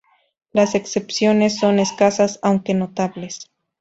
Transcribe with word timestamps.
Las 0.51 0.73
excepciones 0.73 1.59
son 1.59 1.77
escasas, 1.77 2.39
aunque 2.41 2.73
notables. 2.73 3.45